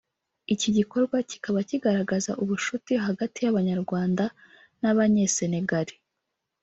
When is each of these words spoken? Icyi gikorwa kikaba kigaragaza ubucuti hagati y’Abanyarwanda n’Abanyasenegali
Icyi 0.53 0.69
gikorwa 0.77 1.15
kikaba 1.29 1.59
kigaragaza 1.69 2.31
ubucuti 2.43 2.93
hagati 3.05 3.37
y’Abanyarwanda 3.41 4.23
n’Abanyasenegali 4.81 5.95